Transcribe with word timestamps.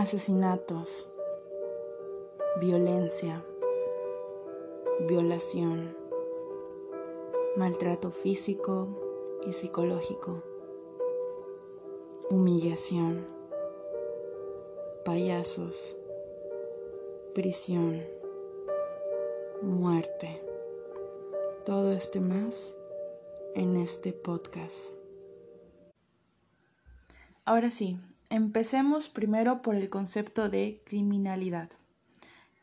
Asesinatos, 0.00 1.06
violencia, 2.58 3.44
violación, 5.06 5.94
maltrato 7.58 8.10
físico 8.10 8.88
y 9.46 9.52
psicológico, 9.52 10.42
humillación, 12.30 13.26
payasos, 15.04 15.98
prisión, 17.34 18.02
muerte. 19.60 20.40
Todo 21.66 21.92
esto 21.92 22.16
y 22.16 22.22
más 22.22 22.74
en 23.54 23.76
este 23.76 24.14
podcast. 24.14 24.94
Ahora 27.44 27.70
sí, 27.70 27.98
empecemos 28.30 29.08
primero 29.08 29.60
por 29.60 29.74
el 29.74 29.90
concepto 29.90 30.48
de 30.48 30.82
criminalidad. 30.86 31.70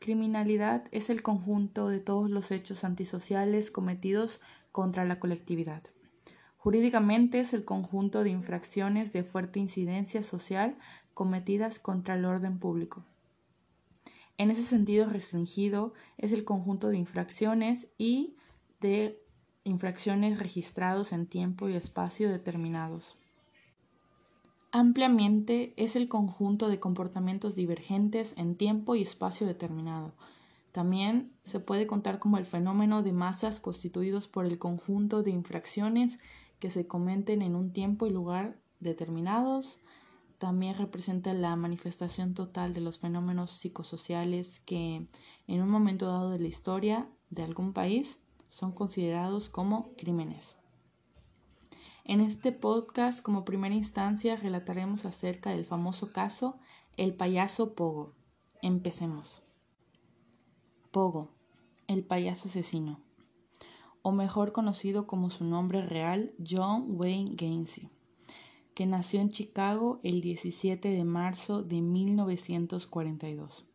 Criminalidad 0.00 0.86
es 0.92 1.10
el 1.10 1.22
conjunto 1.22 1.88
de 1.88 2.00
todos 2.00 2.30
los 2.30 2.50
hechos 2.50 2.84
antisociales 2.84 3.70
cometidos 3.70 4.40
contra 4.72 5.04
la 5.04 5.20
colectividad. 5.20 5.82
Jurídicamente 6.56 7.40
es 7.40 7.52
el 7.52 7.64
conjunto 7.66 8.24
de 8.24 8.30
infracciones 8.30 9.12
de 9.12 9.24
fuerte 9.24 9.60
incidencia 9.60 10.24
social 10.24 10.76
cometidas 11.12 11.78
contra 11.78 12.14
el 12.14 12.24
orden 12.24 12.58
público. 12.58 13.04
En 14.38 14.50
ese 14.50 14.62
sentido 14.62 15.08
restringido 15.08 15.92
es 16.16 16.32
el 16.32 16.44
conjunto 16.44 16.88
de 16.88 16.96
infracciones 16.96 17.88
y 17.98 18.36
de 18.80 19.20
infracciones 19.64 20.38
registrados 20.38 21.12
en 21.12 21.26
tiempo 21.26 21.68
y 21.68 21.74
espacio 21.74 22.30
determinados. 22.30 23.18
Ampliamente 24.70 25.72
es 25.76 25.96
el 25.96 26.08
conjunto 26.08 26.68
de 26.68 26.78
comportamientos 26.78 27.54
divergentes 27.54 28.34
en 28.36 28.54
tiempo 28.54 28.94
y 28.94 29.02
espacio 29.02 29.46
determinado. 29.46 30.12
También 30.72 31.32
se 31.42 31.58
puede 31.58 31.86
contar 31.86 32.18
como 32.18 32.36
el 32.36 32.44
fenómeno 32.44 33.02
de 33.02 33.12
masas 33.12 33.60
constituidos 33.60 34.28
por 34.28 34.44
el 34.44 34.58
conjunto 34.58 35.22
de 35.22 35.30
infracciones 35.30 36.18
que 36.58 36.70
se 36.70 36.86
cometen 36.86 37.40
en 37.40 37.54
un 37.54 37.72
tiempo 37.72 38.06
y 38.06 38.10
lugar 38.10 38.60
determinados. 38.78 39.80
También 40.36 40.76
representa 40.76 41.32
la 41.32 41.56
manifestación 41.56 42.34
total 42.34 42.74
de 42.74 42.82
los 42.82 42.98
fenómenos 42.98 43.50
psicosociales 43.50 44.60
que 44.60 45.06
en 45.46 45.62
un 45.62 45.70
momento 45.70 46.08
dado 46.08 46.30
de 46.30 46.40
la 46.40 46.48
historia 46.48 47.08
de 47.30 47.42
algún 47.42 47.72
país 47.72 48.20
son 48.48 48.72
considerados 48.72 49.48
como 49.48 49.94
crímenes. 49.96 50.56
En 52.08 52.22
este 52.22 52.52
podcast, 52.52 53.20
como 53.20 53.44
primera 53.44 53.74
instancia, 53.74 54.34
relataremos 54.34 55.04
acerca 55.04 55.50
del 55.50 55.66
famoso 55.66 56.10
caso 56.10 56.58
El 56.96 57.14
payaso 57.14 57.74
Pogo. 57.74 58.14
Empecemos. 58.62 59.42
Pogo, 60.90 61.34
el 61.86 62.06
payaso 62.06 62.48
asesino, 62.48 63.02
o 64.00 64.10
mejor 64.10 64.52
conocido 64.52 65.06
como 65.06 65.28
su 65.28 65.44
nombre 65.44 65.82
real, 65.82 66.32
John 66.38 66.86
Wayne 66.98 67.32
Gacy, 67.34 67.90
que 68.72 68.86
nació 68.86 69.20
en 69.20 69.30
Chicago 69.30 70.00
el 70.02 70.22
17 70.22 70.88
de 70.88 71.04
marzo 71.04 71.62
de 71.62 71.82
1942. 71.82 73.66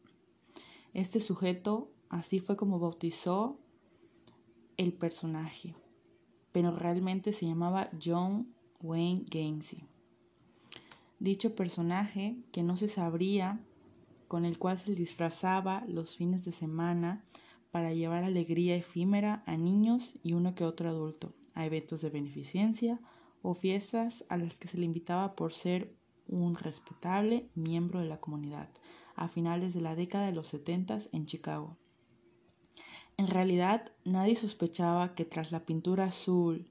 Este 0.96 1.20
sujeto 1.20 1.92
así 2.10 2.40
fue 2.40 2.58
como 2.58 2.80
bautizó 2.80 3.60
el 4.78 4.92
personaje 4.92 5.76
pero 6.54 6.72
realmente 6.72 7.34
se 7.34 7.46
llamaba 7.46 7.90
John 8.02 8.48
Wayne 8.82 9.26
Gacy. 9.30 9.84
Dicho 11.20 11.56
personaje, 11.56 12.38
que 12.54 12.64
no 12.64 12.78
se 12.78 12.88
sabría, 12.88 13.60
con 14.30 14.46
el 14.46 14.58
cual 14.58 14.78
se 14.78 14.96
disfrazaba 14.96 15.84
los 15.88 16.16
fines 16.16 16.46
de 16.46 16.52
semana 16.52 17.24
para 17.72 17.94
llevar 17.94 18.24
alegría 18.24 18.76
efímera 18.76 19.44
a 19.46 19.58
niños 19.58 20.14
y 20.24 20.34
uno 20.34 20.54
que 20.54 20.64
otro 20.64 20.90
adulto, 20.90 21.34
a 21.56 21.66
eventos 21.66 22.02
de 22.02 22.10
beneficencia 22.10 23.00
o 23.42 23.54
fiestas 23.54 24.26
a 24.30 24.38
las 24.38 24.58
que 24.58 24.68
se 24.68 24.78
le 24.78 24.86
invitaba 24.86 25.36
por 25.36 25.54
ser 25.54 25.96
un 26.28 26.56
respetable 26.56 27.50
miembro 27.56 28.00
de 28.00 28.08
la 28.08 28.20
comunidad, 28.20 28.70
a 29.16 29.28
finales 29.28 29.74
de 29.74 29.82
la 29.82 29.96
década 29.96 30.28
de 30.28 30.34
los 30.34 30.48
70 30.48 30.98
en 31.12 31.26
Chicago. 31.26 31.78
En 33.18 33.28
realidad, 33.28 33.92
nadie 34.06 34.36
sospechaba 34.36 35.14
que 35.16 35.26
tras 35.26 35.52
la 35.52 35.66
pintura 35.66 36.06
azul, 36.06 36.68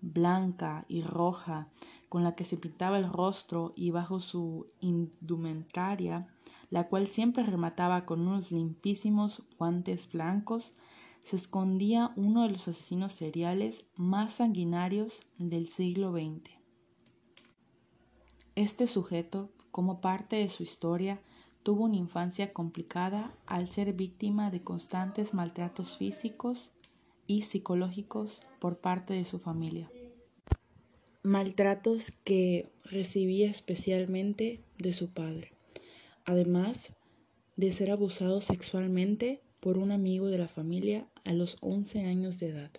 blanca 0.00 0.84
y 0.88 1.02
roja 1.02 1.68
con 2.08 2.22
la 2.22 2.34
que 2.34 2.44
se 2.44 2.56
pintaba 2.56 2.98
el 2.98 3.10
rostro 3.10 3.72
y 3.74 3.90
bajo 3.90 4.20
su 4.20 4.68
indumentaria, 4.80 6.28
la 6.70 6.88
cual 6.88 7.06
siempre 7.06 7.42
remataba 7.42 8.06
con 8.06 8.20
unos 8.20 8.52
limpísimos 8.52 9.42
guantes 9.58 10.10
blancos, 10.12 10.74
se 11.22 11.36
escondía 11.36 12.12
uno 12.16 12.42
de 12.42 12.50
los 12.50 12.68
asesinos 12.68 13.12
seriales 13.12 13.86
más 13.96 14.34
sanguinarios 14.34 15.22
del 15.38 15.68
siglo 15.68 16.12
XX. 16.12 16.50
Este 18.56 18.86
sujeto, 18.86 19.50
como 19.70 20.00
parte 20.00 20.36
de 20.36 20.48
su 20.48 20.62
historia, 20.62 21.20
Tuvo 21.64 21.84
una 21.84 21.96
infancia 21.96 22.52
complicada 22.52 23.34
al 23.46 23.66
ser 23.68 23.94
víctima 23.94 24.50
de 24.50 24.62
constantes 24.62 25.32
maltratos 25.32 25.96
físicos 25.96 26.72
y 27.26 27.40
psicológicos 27.40 28.42
por 28.60 28.80
parte 28.80 29.14
de 29.14 29.24
su 29.24 29.38
familia. 29.38 29.90
Maltratos 31.22 32.12
que 32.22 32.70
recibía 32.84 33.50
especialmente 33.50 34.60
de 34.76 34.92
su 34.92 35.08
padre, 35.08 35.52
además 36.26 36.92
de 37.56 37.72
ser 37.72 37.90
abusado 37.90 38.42
sexualmente 38.42 39.40
por 39.60 39.78
un 39.78 39.90
amigo 39.90 40.26
de 40.26 40.36
la 40.36 40.48
familia 40.48 41.08
a 41.24 41.32
los 41.32 41.56
11 41.62 42.04
años 42.04 42.38
de 42.40 42.48
edad. 42.48 42.72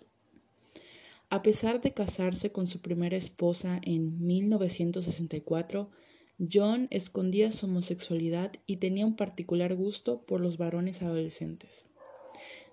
A 1.28 1.42
pesar 1.42 1.80
de 1.80 1.92
casarse 1.92 2.52
con 2.52 2.68
su 2.68 2.80
primera 2.80 3.16
esposa 3.16 3.80
en 3.82 4.24
1964, 4.24 5.90
John 6.38 6.88
escondía 6.90 7.50
su 7.50 7.64
homosexualidad 7.64 8.52
y 8.66 8.76
tenía 8.76 9.06
un 9.06 9.16
particular 9.16 9.74
gusto 9.74 10.20
por 10.20 10.40
los 10.42 10.58
varones 10.58 11.00
adolescentes. 11.00 11.86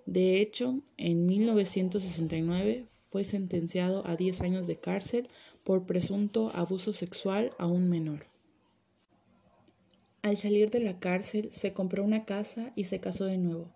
De 0.05 0.41
hecho, 0.41 0.81
en 0.97 1.25
1969 1.25 2.87
fue 3.09 3.23
sentenciado 3.23 4.05
a 4.05 4.17
10 4.17 4.41
años 4.41 4.67
de 4.67 4.75
cárcel 4.75 5.27
por 5.63 5.85
presunto 5.85 6.51
abuso 6.53 6.91
sexual 6.91 7.51
a 7.57 7.67
un 7.67 7.87
menor. 7.87 8.25
Al 10.23 10.35
salir 10.35 10.69
de 10.69 10.81
la 10.81 10.99
cárcel 10.99 11.49
se 11.53 11.71
compró 11.71 12.03
una 12.03 12.25
casa 12.25 12.73
y 12.75 12.85
se 12.85 12.99
casó 12.99 13.25
de 13.25 13.37
nuevo. 13.37 13.71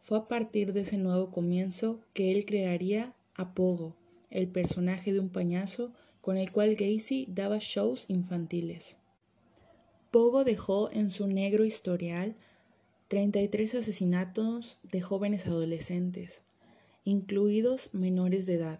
Fue 0.00 0.18
a 0.18 0.26
partir 0.26 0.72
de 0.72 0.80
ese 0.80 0.96
nuevo 0.96 1.30
comienzo 1.30 2.00
que 2.12 2.32
él 2.32 2.44
crearía 2.44 3.14
a 3.34 3.54
Pogo, 3.54 3.94
el 4.30 4.48
personaje 4.48 5.12
de 5.12 5.20
un 5.20 5.28
pañazo 5.28 5.92
con 6.20 6.36
el 6.36 6.50
cual 6.50 6.74
Gacy 6.74 7.26
daba 7.28 7.58
shows 7.60 8.06
infantiles. 8.08 8.96
Pogo 10.12 10.44
dejó 10.44 10.90
en 10.92 11.10
su 11.10 11.26
negro 11.26 11.64
historial 11.64 12.36
33 13.08 13.76
asesinatos 13.76 14.78
de 14.82 15.00
jóvenes 15.00 15.46
adolescentes, 15.46 16.42
incluidos 17.02 17.88
menores 17.94 18.44
de 18.44 18.56
edad, 18.56 18.78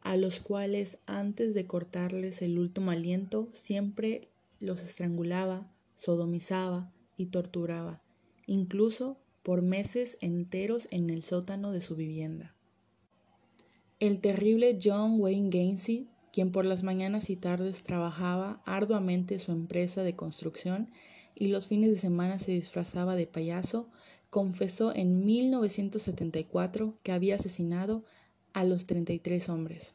a 0.00 0.16
los 0.16 0.38
cuales 0.38 1.00
antes 1.06 1.54
de 1.54 1.66
cortarles 1.66 2.40
el 2.40 2.56
último 2.56 2.92
aliento 2.92 3.48
siempre 3.50 4.28
los 4.60 4.80
estrangulaba, 4.82 5.68
sodomizaba 5.96 6.92
y 7.16 7.26
torturaba, 7.26 8.00
incluso 8.46 9.16
por 9.42 9.62
meses 9.62 10.18
enteros 10.20 10.86
en 10.92 11.10
el 11.10 11.24
sótano 11.24 11.72
de 11.72 11.80
su 11.80 11.96
vivienda. 11.96 12.54
El 13.98 14.20
terrible 14.20 14.78
John 14.80 15.20
Wayne 15.20 15.50
Gacy 15.50 16.06
quien 16.32 16.52
por 16.52 16.64
las 16.64 16.82
mañanas 16.82 17.30
y 17.30 17.36
tardes 17.36 17.82
trabajaba 17.82 18.62
arduamente 18.64 19.38
su 19.38 19.52
empresa 19.52 20.02
de 20.02 20.16
construcción 20.16 20.90
y 21.34 21.48
los 21.48 21.66
fines 21.66 21.90
de 21.90 21.98
semana 21.98 22.38
se 22.38 22.52
disfrazaba 22.52 23.16
de 23.16 23.26
payaso, 23.26 23.88
confesó 24.28 24.94
en 24.94 25.24
1974 25.24 26.98
que 27.02 27.12
había 27.12 27.36
asesinado 27.36 28.04
a 28.52 28.64
los 28.64 28.86
33 28.86 29.48
hombres. 29.48 29.94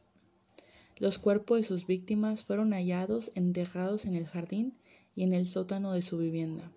Los 0.98 1.18
cuerpos 1.18 1.58
de 1.58 1.64
sus 1.64 1.86
víctimas 1.86 2.42
fueron 2.42 2.72
hallados 2.72 3.30
enterrados 3.34 4.06
en 4.06 4.14
el 4.14 4.26
jardín 4.26 4.74
y 5.14 5.24
en 5.24 5.34
el 5.34 5.46
sótano 5.46 5.92
de 5.92 6.02
su 6.02 6.18
vivienda, 6.18 6.72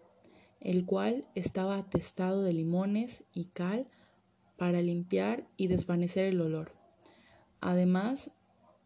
el 0.59 0.85
cual 0.85 1.25
estaba 1.35 1.77
atestado 1.77 2.43
de 2.43 2.53
limones 2.53 3.23
y 3.33 3.45
cal 3.45 3.87
para 4.57 4.81
limpiar 4.81 5.47
y 5.55 5.67
desvanecer 5.67 6.25
el 6.25 6.41
olor. 6.41 6.73
Además, 7.61 8.31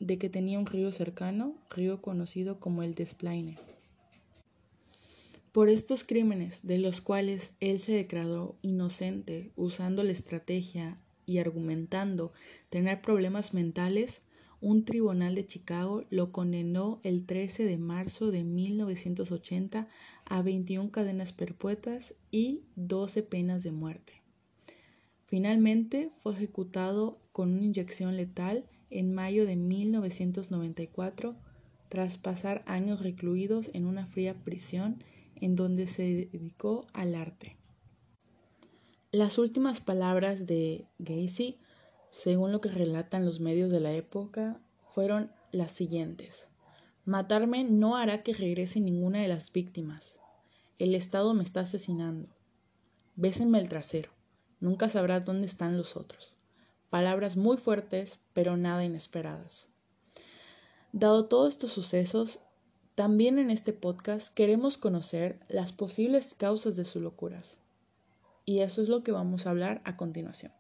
de 0.05 0.17
que 0.17 0.29
tenía 0.29 0.59
un 0.59 0.65
río 0.65 0.91
cercano, 0.91 1.55
río 1.69 2.01
conocido 2.01 2.59
como 2.59 2.83
el 2.83 2.95
Desplaine. 2.95 3.57
Por 5.51 5.69
estos 5.69 6.03
crímenes, 6.03 6.65
de 6.65 6.79
los 6.79 6.99
cuales 7.01 7.53
él 7.59 7.79
se 7.79 7.93
declaró 7.93 8.57
inocente 8.61 9.51
usando 9.55 10.03
la 10.03 10.11
estrategia 10.11 10.97
y 11.25 11.37
argumentando 11.37 12.33
tener 12.69 13.01
problemas 13.01 13.53
mentales, 13.53 14.23
un 14.61 14.85
tribunal 14.85 15.35
de 15.35 15.45
Chicago 15.45 16.05
lo 16.09 16.31
condenó 16.31 16.99
el 17.03 17.25
13 17.25 17.65
de 17.65 17.77
marzo 17.77 18.31
de 18.31 18.43
1980 18.43 19.87
a 20.25 20.41
21 20.41 20.89
cadenas 20.89 21.33
perpetuas 21.33 22.15
y 22.31 22.63
12 22.75 23.23
penas 23.23 23.61
de 23.63 23.71
muerte. 23.71 24.21
Finalmente 25.25 26.11
fue 26.17 26.33
ejecutado 26.33 27.19
con 27.31 27.51
una 27.51 27.63
inyección 27.63 28.17
letal 28.17 28.65
en 28.93 29.13
mayo 29.13 29.45
de 29.45 29.55
1994 29.55 31.35
tras 31.89 32.17
pasar 32.17 32.63
años 32.65 33.01
recluidos 33.01 33.69
en 33.73 33.85
una 33.85 34.05
fría 34.05 34.35
prisión 34.43 35.03
en 35.35 35.55
donde 35.55 35.87
se 35.87 36.29
dedicó 36.31 36.87
al 36.93 37.15
arte. 37.15 37.57
Las 39.11 39.37
últimas 39.37 39.79
palabras 39.79 40.47
de 40.47 40.87
Gacy, 40.99 41.59
según 42.09 42.51
lo 42.51 42.61
que 42.61 42.69
relatan 42.69 43.25
los 43.25 43.39
medios 43.39 43.69
de 43.69 43.79
la 43.79 43.93
época, 43.93 44.59
fueron 44.89 45.31
las 45.51 45.71
siguientes. 45.71 46.49
Matarme 47.05 47.63
no 47.63 47.97
hará 47.97 48.23
que 48.23 48.33
regrese 48.33 48.79
ninguna 48.79 49.21
de 49.21 49.27
las 49.27 49.51
víctimas. 49.51 50.19
El 50.79 50.95
Estado 50.95 51.33
me 51.33 51.43
está 51.43 51.61
asesinando. 51.61 52.31
Bésenme 53.15 53.59
el 53.59 53.69
trasero. 53.69 54.09
Nunca 54.59 54.89
sabrá 54.89 55.19
dónde 55.19 55.45
están 55.45 55.77
los 55.77 55.97
otros. 55.97 56.35
Palabras 56.93 57.37
muy 57.37 57.57
fuertes, 57.57 58.19
pero 58.33 58.55
nada 58.55 58.85
inesperadas. 58.85 59.67
Dado 60.91 61.25
todos 61.25 61.51
estos 61.51 61.71
sucesos, 61.71 62.39
también 62.93 63.39
en 63.39 63.49
este 63.49 63.73
podcast 63.73 64.31
queremos 64.31 64.77
conocer 64.77 65.39
las 65.49 65.71
posibles 65.71 66.35
causas 66.35 66.75
de 66.75 66.85
sus 66.85 67.01
locuras. 67.01 67.57
Y 68.45 68.59
eso 68.59 68.83
es 68.83 68.89
lo 68.89 69.03
que 69.03 69.11
vamos 69.11 69.47
a 69.47 69.49
hablar 69.49 69.81
a 69.85 69.97
continuación. 69.97 70.51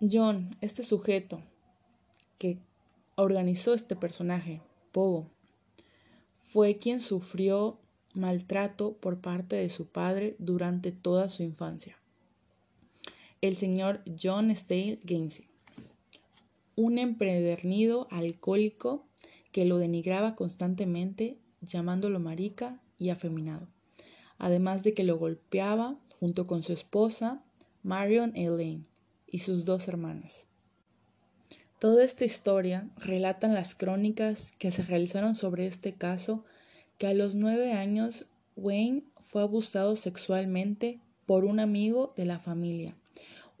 John, 0.00 0.50
este 0.60 0.82
sujeto 0.82 1.40
que 2.38 2.58
organizó 3.14 3.72
este 3.72 3.94
personaje, 3.94 4.62
Pogo, 4.90 5.30
fue 6.38 6.78
quien 6.78 7.00
sufrió 7.00 7.78
maltrato 8.14 8.94
por 8.94 9.20
parte 9.20 9.54
de 9.54 9.70
su 9.70 9.86
padre 9.86 10.34
durante 10.40 10.90
toda 10.90 11.28
su 11.28 11.44
infancia. 11.44 11.96
El 13.44 13.56
señor 13.56 14.00
John 14.18 14.50
Stale 14.56 14.98
Gansey, 15.04 15.46
un 16.76 16.96
empedernido 16.96 18.08
alcohólico 18.10 19.04
que 19.52 19.66
lo 19.66 19.76
denigraba 19.76 20.34
constantemente 20.34 21.36
llamándolo 21.60 22.20
marica 22.20 22.80
y 22.96 23.10
afeminado, 23.10 23.68
además 24.38 24.82
de 24.82 24.94
que 24.94 25.04
lo 25.04 25.18
golpeaba 25.18 26.00
junto 26.18 26.46
con 26.46 26.62
su 26.62 26.72
esposa 26.72 27.44
Marion 27.82 28.34
Elaine 28.34 28.86
y 29.26 29.40
sus 29.40 29.66
dos 29.66 29.88
hermanas. 29.88 30.46
Toda 31.78 32.02
esta 32.02 32.24
historia 32.24 32.88
relatan 32.96 33.52
las 33.52 33.74
crónicas 33.74 34.52
que 34.52 34.70
se 34.70 34.84
realizaron 34.84 35.36
sobre 35.36 35.66
este 35.66 35.92
caso 35.92 36.46
que 36.96 37.08
a 37.08 37.12
los 37.12 37.34
nueve 37.34 37.74
años 37.74 38.24
Wayne 38.56 39.02
fue 39.20 39.42
abusado 39.42 39.96
sexualmente 39.96 40.98
por 41.26 41.44
un 41.44 41.60
amigo 41.60 42.14
de 42.16 42.24
la 42.24 42.38
familia, 42.38 42.96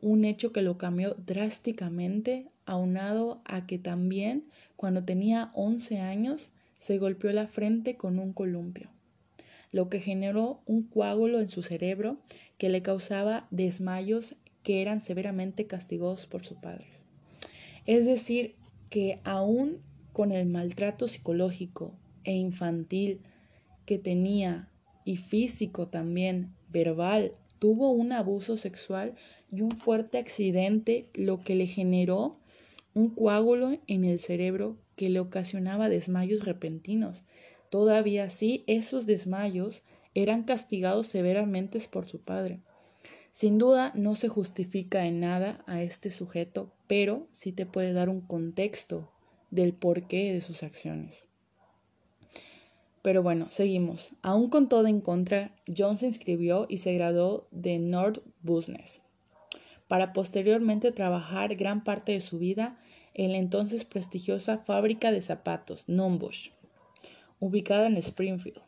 un 0.04 0.26
hecho 0.26 0.52
que 0.52 0.60
lo 0.60 0.76
cambió 0.76 1.14
drásticamente, 1.14 2.50
aunado 2.66 3.40
a 3.46 3.66
que 3.66 3.78
también 3.78 4.44
cuando 4.76 5.02
tenía 5.02 5.50
11 5.54 6.00
años 6.00 6.50
se 6.76 6.98
golpeó 6.98 7.32
la 7.32 7.46
frente 7.46 7.96
con 7.96 8.18
un 8.18 8.34
columpio, 8.34 8.90
lo 9.72 9.88
que 9.88 10.00
generó 10.00 10.60
un 10.66 10.82
coágulo 10.82 11.40
en 11.40 11.48
su 11.48 11.62
cerebro 11.62 12.18
que 12.58 12.68
le 12.68 12.82
causaba 12.82 13.48
desmayos 13.50 14.36
que 14.62 14.82
eran 14.82 15.00
severamente 15.00 15.66
castigados 15.66 16.26
por 16.26 16.44
sus 16.44 16.58
padres. 16.58 17.04
Es 17.86 18.04
decir, 18.04 18.56
que 18.90 19.20
aún 19.24 19.80
con 20.12 20.32
el 20.32 20.46
maltrato 20.46 21.08
psicológico 21.08 21.94
e 22.24 22.32
infantil 22.32 23.20
que 23.86 23.98
tenía 23.98 24.68
y 25.06 25.16
físico 25.16 25.88
también, 25.88 26.54
verbal, 26.68 27.32
tuvo 27.64 27.92
un 27.92 28.12
abuso 28.12 28.58
sexual 28.58 29.14
y 29.50 29.62
un 29.62 29.70
fuerte 29.70 30.18
accidente, 30.18 31.08
lo 31.14 31.40
que 31.40 31.54
le 31.54 31.66
generó 31.66 32.36
un 32.92 33.08
coágulo 33.08 33.78
en 33.86 34.04
el 34.04 34.18
cerebro 34.18 34.76
que 34.96 35.08
le 35.08 35.18
ocasionaba 35.18 35.88
desmayos 35.88 36.44
repentinos. 36.44 37.24
Todavía 37.70 38.24
así, 38.24 38.64
esos 38.66 39.06
desmayos 39.06 39.82
eran 40.14 40.42
castigados 40.42 41.06
severamente 41.06 41.80
por 41.90 42.06
su 42.06 42.20
padre. 42.20 42.60
Sin 43.32 43.56
duda 43.56 43.92
no 43.94 44.14
se 44.14 44.28
justifica 44.28 45.06
en 45.06 45.20
nada 45.20 45.64
a 45.66 45.80
este 45.80 46.10
sujeto, 46.10 46.74
pero 46.86 47.28
sí 47.32 47.50
te 47.50 47.64
puede 47.64 47.94
dar 47.94 48.10
un 48.10 48.20
contexto 48.20 49.10
del 49.50 49.72
porqué 49.72 50.34
de 50.34 50.42
sus 50.42 50.62
acciones. 50.62 51.28
Pero 53.04 53.22
bueno, 53.22 53.50
seguimos. 53.50 54.14
Aún 54.22 54.48
con 54.48 54.70
todo 54.70 54.86
en 54.86 55.02
contra, 55.02 55.54
John 55.76 55.98
se 55.98 56.06
inscribió 56.06 56.64
y 56.70 56.78
se 56.78 56.94
graduó 56.94 57.46
de 57.50 57.78
North 57.78 58.22
Business, 58.40 59.02
para 59.88 60.14
posteriormente 60.14 60.90
trabajar 60.90 61.54
gran 61.54 61.84
parte 61.84 62.12
de 62.12 62.22
su 62.22 62.38
vida 62.38 62.80
en 63.12 63.32
la 63.32 63.36
entonces 63.36 63.84
prestigiosa 63.84 64.56
fábrica 64.56 65.12
de 65.12 65.20
zapatos 65.20 65.86
Nombush, 65.86 66.52
ubicada 67.40 67.88
en 67.88 67.98
Springfield, 67.98 68.62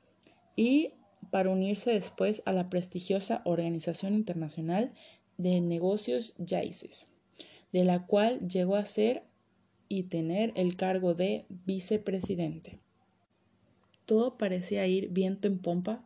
y 0.54 0.90
para 1.30 1.48
unirse 1.48 1.92
después 1.92 2.42
a 2.44 2.52
la 2.52 2.68
prestigiosa 2.68 3.40
Organización 3.46 4.12
Internacional 4.12 4.92
de 5.38 5.62
Negocios 5.62 6.34
Jaices, 6.46 7.08
de 7.72 7.84
la 7.84 8.04
cual 8.04 8.46
llegó 8.46 8.76
a 8.76 8.84
ser 8.84 9.22
y 9.88 10.02
tener 10.02 10.52
el 10.56 10.76
cargo 10.76 11.14
de 11.14 11.46
vicepresidente. 11.48 12.80
Todo 14.06 14.38
parecía 14.38 14.86
ir 14.86 15.10
viento 15.10 15.48
en 15.48 15.58
pompa 15.58 16.04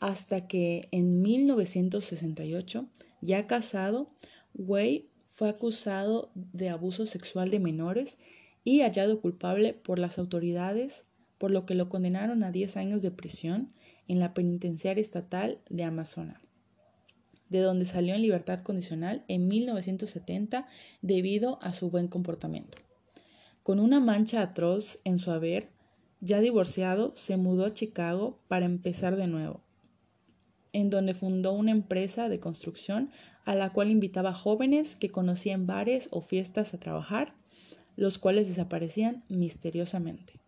hasta 0.00 0.46
que 0.46 0.88
en 0.92 1.20
1968, 1.20 2.86
ya 3.20 3.46
casado, 3.46 4.10
Wei 4.54 5.10
fue 5.24 5.48
acusado 5.48 6.30
de 6.34 6.68
abuso 6.68 7.06
sexual 7.06 7.50
de 7.50 7.60
menores 7.60 8.18
y 8.64 8.80
hallado 8.80 9.20
culpable 9.20 9.74
por 9.74 9.98
las 9.98 10.18
autoridades, 10.18 11.04
por 11.38 11.50
lo 11.50 11.66
que 11.66 11.74
lo 11.74 11.88
condenaron 11.88 12.42
a 12.42 12.50
10 12.50 12.76
años 12.76 13.02
de 13.02 13.10
prisión 13.10 13.72
en 14.08 14.18
la 14.18 14.34
penitenciaria 14.34 15.00
estatal 15.00 15.60
de 15.68 15.84
Amazona, 15.84 16.42
de 17.48 17.60
donde 17.60 17.84
salió 17.84 18.14
en 18.14 18.22
libertad 18.22 18.60
condicional 18.60 19.24
en 19.28 19.48
1970 19.48 20.66
debido 21.00 21.58
a 21.62 21.72
su 21.72 21.90
buen 21.90 22.08
comportamiento. 22.08 22.78
Con 23.62 23.80
una 23.80 24.00
mancha 24.00 24.42
atroz 24.42 24.98
en 25.04 25.18
su 25.18 25.30
haber, 25.30 25.68
ya 26.20 26.40
divorciado, 26.40 27.12
se 27.14 27.36
mudó 27.36 27.66
a 27.66 27.74
Chicago 27.74 28.38
para 28.48 28.66
empezar 28.66 29.16
de 29.16 29.26
nuevo, 29.26 29.62
en 30.72 30.90
donde 30.90 31.14
fundó 31.14 31.52
una 31.52 31.70
empresa 31.70 32.28
de 32.28 32.40
construcción 32.40 33.10
a 33.44 33.54
la 33.54 33.72
cual 33.72 33.90
invitaba 33.90 34.34
jóvenes 34.34 34.96
que 34.96 35.10
conocía 35.10 35.54
en 35.54 35.66
bares 35.66 36.08
o 36.12 36.20
fiestas 36.20 36.74
a 36.74 36.78
trabajar, 36.78 37.34
los 37.96 38.18
cuales 38.18 38.48
desaparecían 38.48 39.24
misteriosamente. 39.28 40.40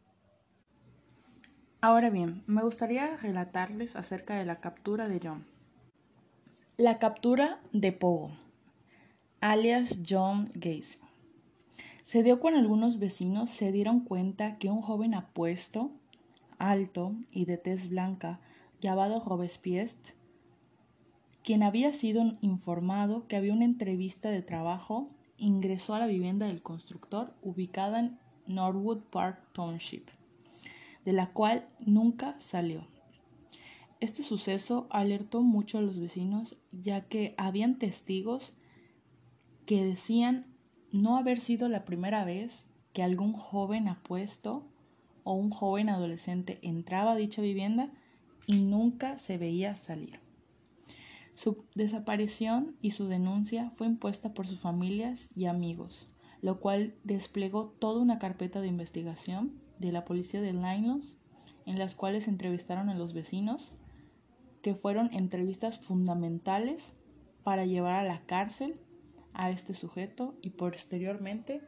Ahora 1.81 2.11
bien, 2.11 2.45
me 2.47 2.63
gustaría 2.63 3.17
relatarles 3.17 3.97
acerca 3.97 4.37
de 4.37 4.45
la 4.45 4.57
captura 4.57 5.09
de 5.09 5.21
John. 5.23 5.45
La 6.77 6.99
captura 6.99 7.61
de 7.73 7.93
Pogo, 7.93 8.31
alias 9.41 10.01
John 10.09 10.49
Gacy. 10.55 11.12
Se 12.03 12.23
dio 12.23 12.41
cuando 12.41 12.61
algunos 12.61 12.99
vecinos 12.99 13.51
se 13.51 13.73
dieron 13.73 14.01
cuenta 14.01 14.59
que 14.59 14.71
un 14.71 14.83
joven 14.83 15.15
apuesto, 15.15 15.91
alto 16.59 17.15
y 17.31 17.45
de 17.45 17.59
tez 17.59 17.89
blanca, 17.89 18.41
llamado 18.81 19.23
Robespierre, 19.25 19.93
quien 21.45 21.63
había 21.63 21.93
sido 21.93 22.37
informado 22.41 23.27
que 23.27 23.37
había 23.37 23.53
una 23.53 23.65
entrevista 23.65 24.31
de 24.31 24.43
trabajo, 24.43 25.09
ingresó 25.37 25.95
a 25.95 25.99
la 25.99 26.07
vivienda 26.07 26.47
del 26.47 26.63
constructor 26.63 27.35
ubicada 27.43 28.01
en 28.01 28.19
Norwood 28.47 29.01
Park 29.11 29.41
Township 29.53 30.09
de 31.05 31.13
la 31.13 31.33
cual 31.33 31.69
nunca 31.81 32.37
salió. 32.39 32.87
Este 34.01 34.23
suceso 34.23 34.87
alertó 34.91 35.43
mucho 35.43 35.79
a 35.79 35.83
los 35.83 35.99
vecinos, 35.99 36.57
ya 36.73 37.03
que 37.03 37.35
habían 37.37 37.79
testigos 37.79 38.53
que 39.67 39.85
decían 39.85 40.47
no 40.93 41.17
haber 41.17 41.41
sido 41.41 41.69
la 41.69 41.85
primera 41.85 42.25
vez 42.25 42.67
que 42.93 43.03
algún 43.03 43.33
joven 43.33 43.89
apuesto 43.89 44.69
o 45.25 45.33
un 45.33 45.51
joven 45.51 45.89
adolescente 45.89 46.59
entraba 46.63 47.13
a 47.13 47.17
dicha 47.17 47.41
vivienda 47.41 47.91
y 48.47 48.61
nunca 48.61 49.19
se 49.19 49.39
veía 49.39 49.75
salir. 49.75 50.21
Su 51.35 51.65
desaparición 51.75 52.77
y 52.83 52.91
su 52.91 53.09
denuncia 53.09 53.71
fue 53.71 53.87
impuesta 53.87 54.35
por 54.35 54.47
sus 54.47 54.61
familias 54.61 55.33
y 55.35 55.47
amigos, 55.47 56.09
lo 56.43 56.61
cual 56.61 56.95
desplegó 57.05 57.69
toda 57.69 58.01
una 58.01 58.19
carpeta 58.19 58.61
de 58.61 58.69
investigación 58.69 59.61
de 59.79 59.93
la 59.93 60.05
policía 60.05 60.43
de 60.43 60.53
Lyons, 60.53 61.19
en 61.65 61.79
las 61.79 61.95
cuales 61.95 62.29
entrevistaron 62.29 62.91
a 62.91 62.95
los 62.95 63.15
vecinos, 63.15 63.73
que 64.61 64.75
fueron 64.75 65.09
entrevistas 65.15 65.79
fundamentales 65.79 66.93
para 67.43 67.65
llevar 67.65 67.95
a 67.95 68.05
la 68.05 68.21
cárcel 68.27 68.79
a 69.35 69.51
este 69.51 69.75
sujeto 69.75 70.39
y 70.43 70.51
posteriormente 70.51 71.63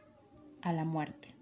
a 0.61 0.73
la 0.73 0.85
muerte. 0.85 1.34